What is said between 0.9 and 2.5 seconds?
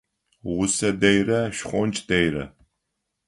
дэйрэ, шхонч дэйрэ.